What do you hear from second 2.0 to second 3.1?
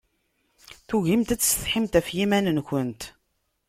yiman-nkent.